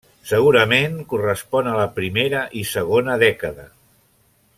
Segurament 0.27 0.95
correspon 1.11 1.69
a 1.71 1.75
la 1.81 1.85
primera 1.99 2.41
i 2.63 2.65
segona 2.71 3.19
dècada. 3.25 3.67